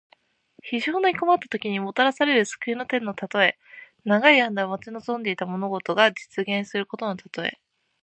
[0.63, 3.59] 非常に困ったときに、もたらされる救いの手のたとえ。
[4.03, 7.59] 長い間待ち望んでいた物事が実現することのたとえ。